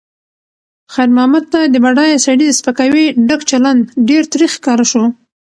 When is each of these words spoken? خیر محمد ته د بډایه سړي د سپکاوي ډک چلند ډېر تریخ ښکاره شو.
خیر 0.93 1.09
محمد 1.15 1.45
ته 1.53 1.59
د 1.73 1.75
بډایه 1.83 2.17
سړي 2.25 2.45
د 2.47 2.53
سپکاوي 2.59 3.05
ډک 3.27 3.41
چلند 3.51 3.81
ډېر 4.09 4.23
تریخ 4.33 4.51
ښکاره 4.57 4.85
شو. 4.91 5.03